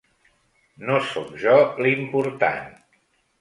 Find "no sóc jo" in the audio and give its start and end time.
0.87-1.53